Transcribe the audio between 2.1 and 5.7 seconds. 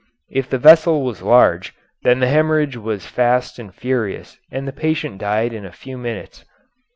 the hemorrhage was fast and furious and the patient died in